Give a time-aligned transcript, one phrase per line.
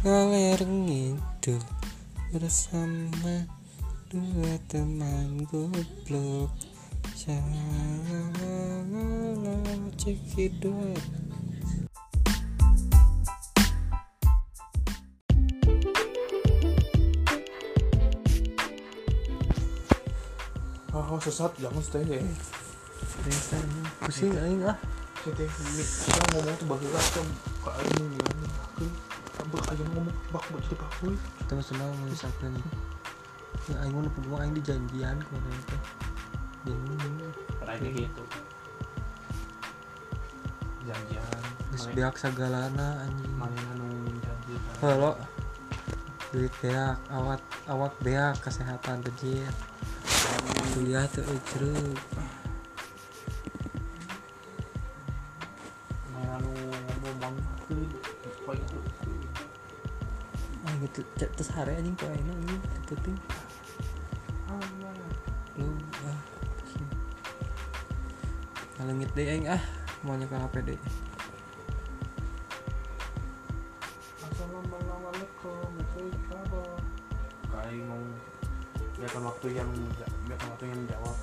[0.00, 1.60] ngalir ngidul
[2.32, 3.44] bersama
[4.08, 6.48] dua teman goblok.
[7.12, 8.56] Shalala
[10.00, 11.04] cekidot
[20.96, 22.00] Oh, sesat jangan stay.
[22.08, 22.24] Deh.
[24.00, 24.80] pusing aing ah.
[25.20, 27.28] Kita ngomong tuh lah tuh
[27.60, 27.74] kak.
[27.84, 29.09] Aing ngomong
[30.30, 31.14] bak bak jadi bak boy.
[31.42, 32.54] kita senang misalkan
[33.66, 35.82] ya aing mau nepung aing di janjian kemarin teh
[36.60, 36.94] jadi
[37.60, 38.22] Pernah kayak gitu.
[40.86, 41.42] Janjian.
[41.70, 43.88] geus beak sagalana anjing Main anu
[44.22, 44.54] janji.
[44.82, 45.12] halo
[46.30, 49.44] duit beak awat awat beak kesehatan teh
[50.78, 51.98] kuliah tuh ceruk
[56.14, 56.52] Main anu
[57.02, 57.34] ngomong
[57.70, 58.78] itu.
[60.90, 63.16] Cek terus hari anjing kok enak anjing penting
[65.58, 65.68] lu
[66.06, 66.20] ah
[68.78, 69.62] ngalengit deh aing ah
[70.06, 70.80] maunya ke HP deh
[74.30, 75.72] Assalamualaikum
[77.50, 78.00] Kayak mau
[78.96, 79.68] biarkan waktu yang
[80.24, 81.16] biarkan waktu yang jawab.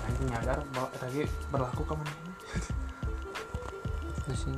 [0.00, 2.32] Nanti nyadar bahwa tadi berlaku ke mana ini.
[4.30, 4.54] pusing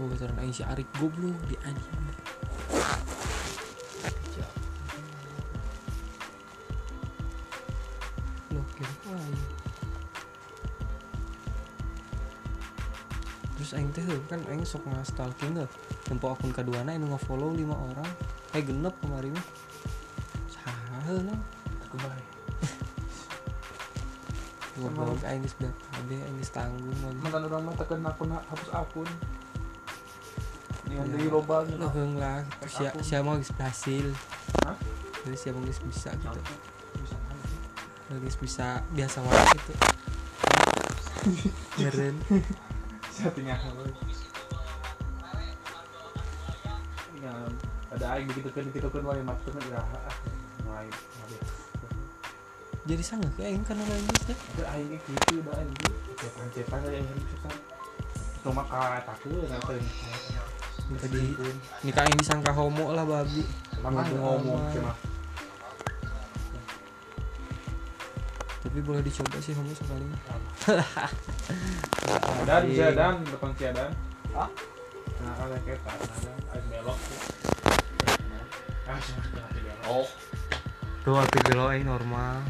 [0.00, 1.92] Gue aing si Arik goblok di anjing.
[8.40, 9.36] Aing
[13.60, 15.68] Terus aing teh kan aing sok nge-stalking tuh.
[16.08, 18.08] Tempo akun kedua aing nge-follow 5 orang.
[18.56, 19.36] Eh genep kemarin.
[19.36, 19.46] Mah
[20.48, 21.28] Saha heuh
[21.84, 22.28] Aku baik.
[24.80, 25.20] Goblok.
[25.28, 26.96] Aing geus beak kabeh aing tanggung.
[27.04, 29.10] Lagi Mantan orang mah tekan akun hapus akun.
[30.90, 31.16] Yang Ya.
[31.16, 31.56] di loba.
[31.70, 32.66] Loh heung lah gitu.
[32.68, 34.06] Sia- Siapa mau berhasil
[34.66, 34.76] Hah?
[35.22, 36.40] Jadi siapa geus bisa gitu
[36.98, 37.16] Bisa?
[38.10, 39.72] Geus bisa biasa wae gitu
[41.78, 42.16] Ngeren
[43.06, 43.54] Settingnya?
[47.20, 47.36] Ya,
[47.92, 50.14] ada aing begitu kan begitu kan macet kan ya ah,
[50.64, 51.38] mulai mulai
[52.88, 55.72] Jadi sangat ke aing karena lain teh itu aing gitu udah aing
[56.50, 57.52] cepan aing harus susah
[58.40, 59.76] cuma kata aku nanti
[60.90, 61.38] Tadi
[61.86, 63.46] nikah aing disangka homo lah babi.
[63.78, 64.02] Cuma
[68.60, 70.04] Tapi boleh dicoba sih homo sekali.
[72.48, 73.90] Dan jadan depan jadan
[74.34, 74.50] Hah?
[75.20, 76.98] nah ada belok
[78.90, 78.98] ah
[79.54, 79.78] belok.
[79.90, 80.06] Oh,
[81.06, 82.42] Tuh api gelo aing normal.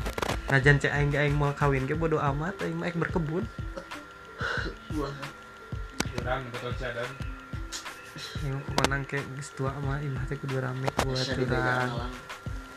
[0.48, 3.44] Najan cek aing aing mau kawin ke bodo amat aing mah aing berkebun.
[6.16, 7.29] Jadan depan jadan
[8.10, 11.26] Mah kemenang ke geus tua mah imah teh kudu rame buat.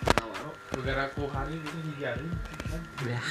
[0.04, 2.28] Nawaro, negara ku hari ini dijari
[3.08, 3.22] Ya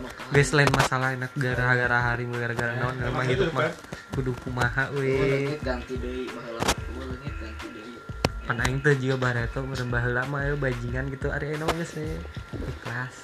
[0.00, 3.74] mah lain masalah enak gara-gara hari gara-gara naon Emang mah gitu, hidup mah Pak?
[4.14, 6.62] kudu kumaha we ganti deui baheula.
[6.62, 7.98] Ganti deui.
[8.44, 13.14] pan aing teh juga bareto meureun baheula mah aya bajingan gitu ari aya geus ikhlas.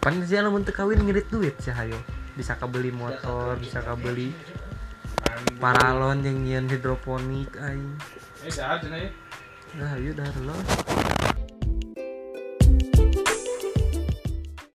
[0.00, 1.96] Pan sia lamun teu kawin ngirit duit sih hayo.
[2.34, 4.30] Bisa kabeli motor bisa kabeli
[5.58, 7.94] paralon yang nyian hidroponik aing.
[8.46, 9.10] Eh jahat cenah
[9.76, 10.56] nah ayo dah lo